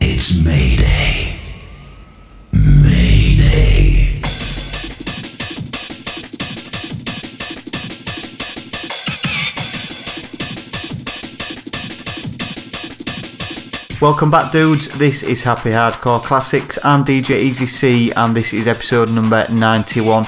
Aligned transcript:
It's 0.00 0.44
Mayday. 0.44 1.38
Mayday. 2.52 4.20
Welcome 14.00 14.30
back, 14.30 14.52
dudes. 14.52 14.88
This 14.98 15.22
is 15.22 15.42
Happy 15.42 15.70
Hardcore 15.70 16.22
Classics. 16.22 16.78
I'm 16.84 17.04
DJ 17.04 17.38
Easy 17.38 17.66
C, 17.66 18.12
and 18.12 18.34
this 18.36 18.54
is 18.54 18.66
episode 18.66 19.10
number 19.10 19.46
91. 19.50 20.24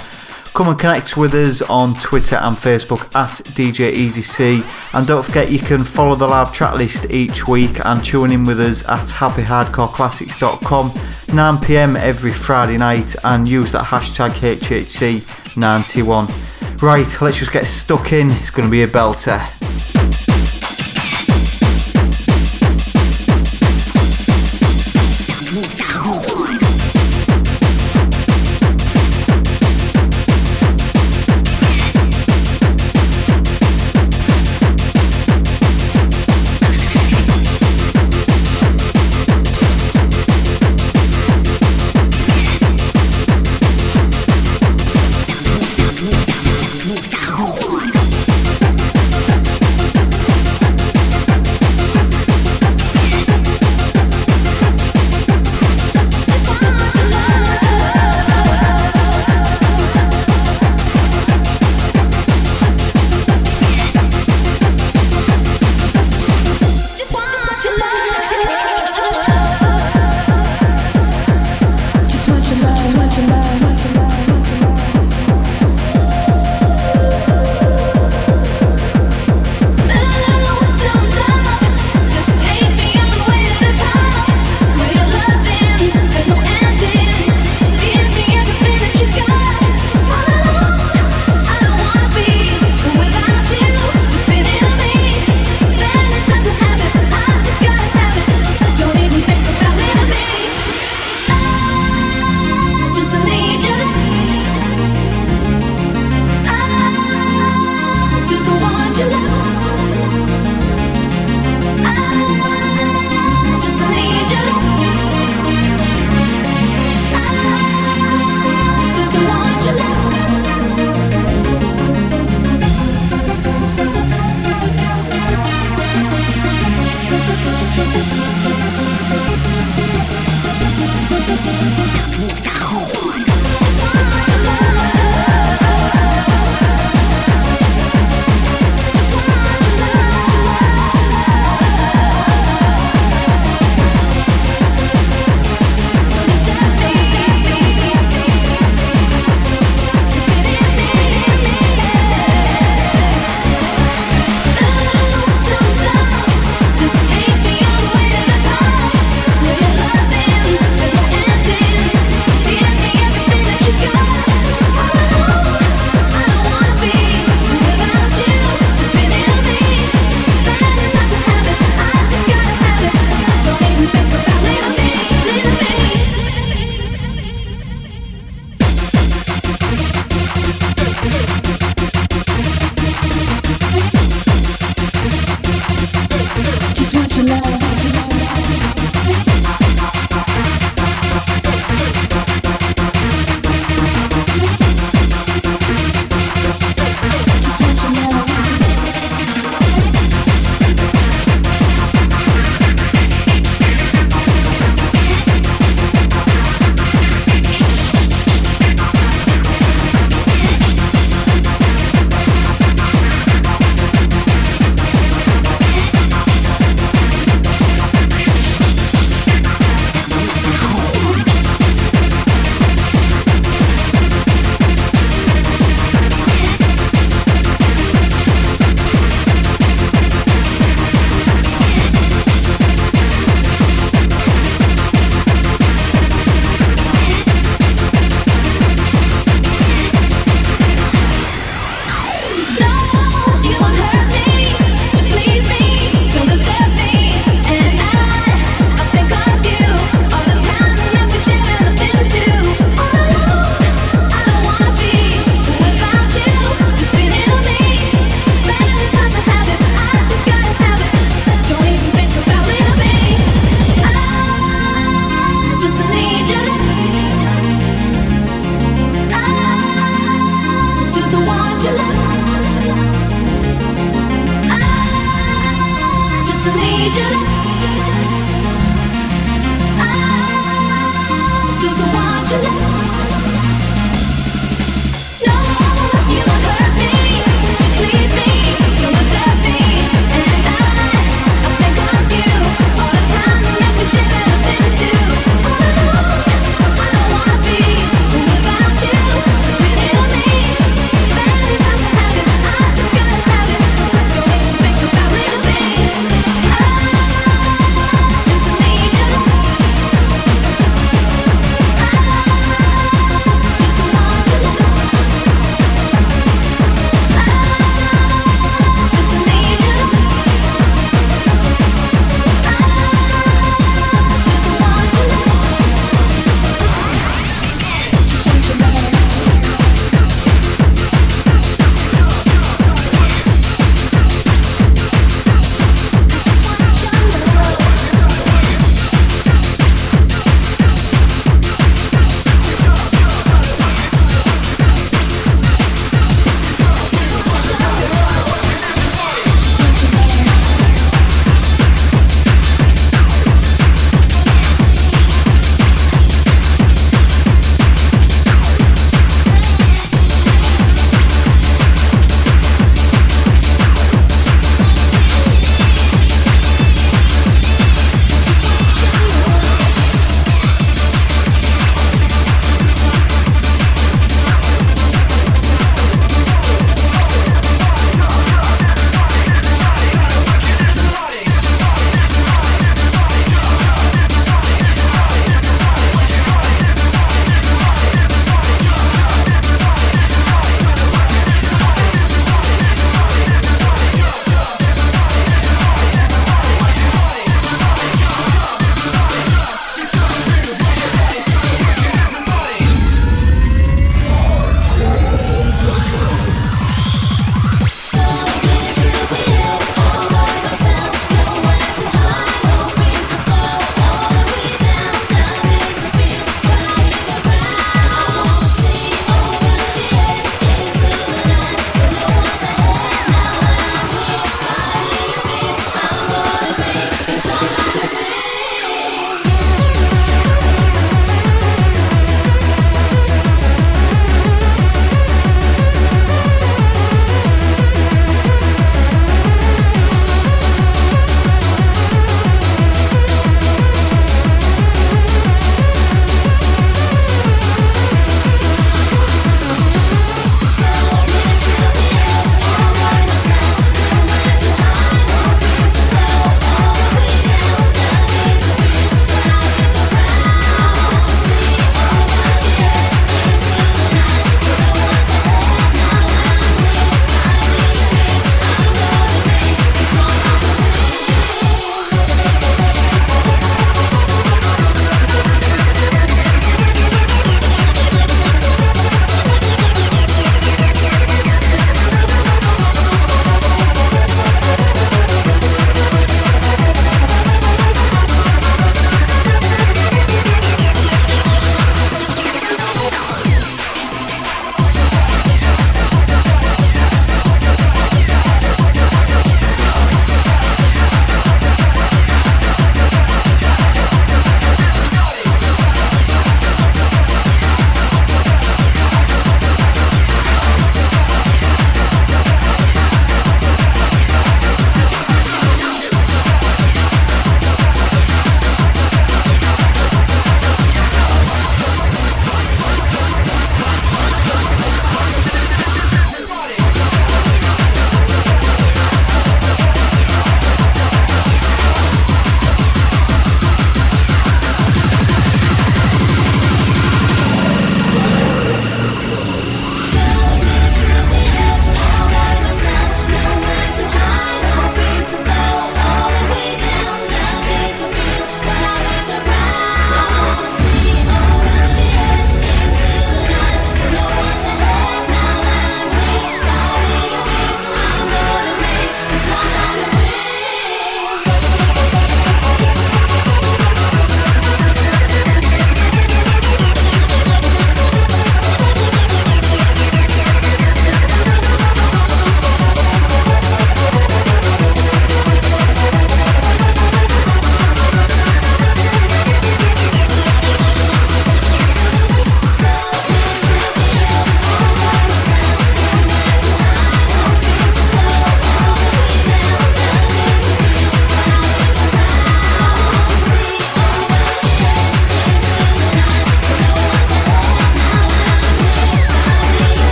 Come 0.61 0.69
and 0.69 0.79
connect 0.79 1.17
with 1.17 1.33
us 1.33 1.63
on 1.63 1.95
Twitter 2.01 2.37
and 2.37 2.55
Facebook 2.55 3.07
at 3.15 3.31
DJ 3.57 3.91
Easy 3.93 4.21
C. 4.21 4.63
And 4.93 5.07
don't 5.07 5.25
forget, 5.25 5.51
you 5.51 5.59
can 5.59 5.85
follow 5.85 6.15
the 6.15 6.29
live 6.29 6.53
track 6.53 6.75
list 6.75 7.07
each 7.09 7.49
week 7.49 7.83
and 7.83 8.05
tune 8.05 8.31
in 8.31 8.45
with 8.45 8.61
us 8.61 8.87
at 8.87 9.09
happyhardcoreclassics.com 9.09 11.35
9 11.35 11.59
pm 11.61 11.97
every 11.97 12.33
Friday 12.33 12.77
night 12.77 13.17
and 13.25 13.49
use 13.49 13.73
that 13.73 13.85
hashtag 13.85 14.33
HHC91. 14.33 16.83
Right, 16.83 17.23
let's 17.23 17.39
just 17.39 17.55
get 17.55 17.67
stuck 17.67 18.13
in. 18.13 18.31
It's 18.33 18.51
going 18.51 18.69
to 18.69 18.71
be 18.71 18.83
a 18.83 18.87
belter. 18.87 19.41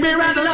me 0.00 0.12
around 0.12 0.34
the 0.34 0.49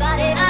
somebody. 0.00 0.49